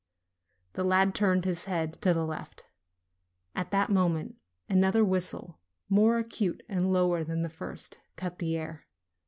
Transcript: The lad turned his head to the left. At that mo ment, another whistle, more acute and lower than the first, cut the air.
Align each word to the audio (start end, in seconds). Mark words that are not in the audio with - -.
The 0.73 0.83
lad 0.83 1.13
turned 1.13 1.45
his 1.45 1.65
head 1.65 2.01
to 2.01 2.11
the 2.11 2.25
left. 2.25 2.65
At 3.53 3.69
that 3.69 3.91
mo 3.91 4.09
ment, 4.09 4.35
another 4.67 5.05
whistle, 5.05 5.59
more 5.89 6.17
acute 6.17 6.63
and 6.67 6.91
lower 6.91 7.23
than 7.23 7.43
the 7.43 7.49
first, 7.49 7.99
cut 8.15 8.39
the 8.39 8.57
air. 8.57 8.87